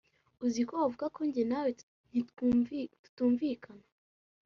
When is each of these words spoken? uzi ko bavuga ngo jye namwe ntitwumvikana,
uzi 0.45 0.61
ko 0.67 0.73
bavuga 0.81 1.05
ngo 1.11 1.21
jye 1.33 1.43
namwe 1.51 1.71
ntitwumvikana, 2.09 3.85